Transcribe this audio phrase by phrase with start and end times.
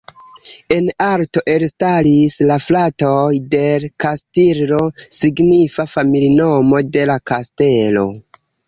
[0.75, 4.83] En arto elstaris la fratoj "del Castillo",
[5.21, 8.11] signifa familinomo "de la Kastelo".